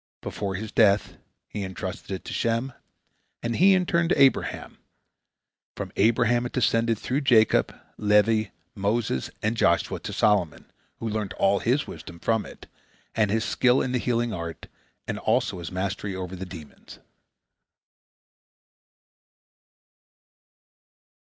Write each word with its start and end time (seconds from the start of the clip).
Before 0.21 0.55
his 0.55 0.71
death, 0.71 1.17
he 1.47 1.63
entrusted 1.63 2.09
it 2.09 2.25
to 2.25 2.33
Shem, 2.33 2.73
and 3.43 3.57
he 3.57 3.75
in 3.75 3.85
turn 3.85 4.09
to 4.09 4.19
Abraham. 4.19 4.79
From 5.75 5.91
Abraham 5.95 6.43
it 6.47 6.53
descended 6.53 6.97
through 6.97 7.21
Jacob, 7.21 7.79
Levi, 7.99 8.45
Moses, 8.73 9.29
and 9.43 9.55
Joshua 9.55 9.99
to 9.99 10.11
Solomon, 10.11 10.71
who 10.97 11.07
learnt 11.07 11.33
all 11.33 11.59
his 11.59 11.85
wisdom 11.85 12.17
from 12.19 12.47
it, 12.47 12.65
and 13.13 13.29
his 13.29 13.45
skill 13.45 13.79
in 13.79 13.91
the 13.91 13.99
healing 13.99 14.33
art, 14.33 14.65
and 15.07 15.19
also 15.19 15.59
his 15.59 15.71
mastery 15.71 16.15
over 16.15 16.35
the 16.35 16.47
demons. 16.47 16.97